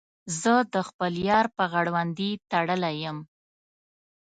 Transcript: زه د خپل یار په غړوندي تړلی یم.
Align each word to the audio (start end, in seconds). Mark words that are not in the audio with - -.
زه 0.41 0.53
د 0.73 0.75
خپل 0.87 1.13
یار 1.29 1.45
په 1.55 1.63
غړوندي 1.71 2.31
تړلی 2.51 2.95
یم. 3.03 3.17